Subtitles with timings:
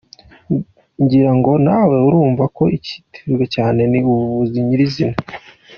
[1.01, 5.17] Ngira ngo nawe urumva ko icyihutirwa cyane ni ubuvuzi nyirizina.